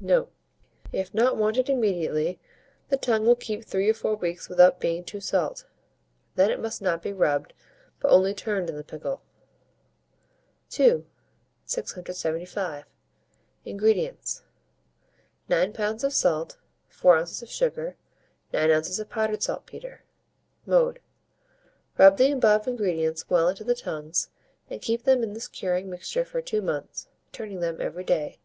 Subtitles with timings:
[0.00, 0.32] Note.
[0.92, 2.40] If not wanted immediately,
[2.88, 5.66] the tongue will keep 3 or 4 weeks without being too salt;
[6.34, 7.52] then it must not be rubbed,
[8.00, 9.22] but only turned in the pickle.
[10.76, 11.06] II.
[11.66, 12.86] 675.
[13.64, 14.42] INGREDIENTS.
[15.48, 16.02] 9 lbs.
[16.02, 16.58] of salt,
[16.92, 17.40] 8 oz.
[17.40, 17.94] of sugar,
[18.52, 18.98] 9 oz.
[18.98, 20.02] of powdered saltpetre.
[20.66, 20.98] Mode.
[21.98, 24.28] Rub the above ingredients well into the tongues,
[24.68, 28.40] and keep them in this curing mixture for 2 months, turning them every day.